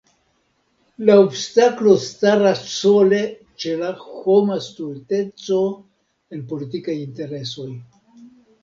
La 1.09 1.17
obstaklo 1.23 1.93
staras 2.05 2.63
sole 2.77 3.19
ĉe 3.65 3.77
la 3.85 3.93
homa 4.07 4.59
stulteco 4.71 5.63
en 6.35 6.45
politikaj 6.55 6.99
interesoj. 7.09 7.71